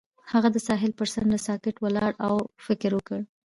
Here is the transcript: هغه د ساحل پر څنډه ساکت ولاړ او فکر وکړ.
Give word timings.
هغه 0.31 0.49
د 0.51 0.57
ساحل 0.67 0.91
پر 0.99 1.07
څنډه 1.13 1.39
ساکت 1.47 1.75
ولاړ 1.79 2.11
او 2.27 2.35
فکر 2.65 2.91
وکړ. 2.95 3.19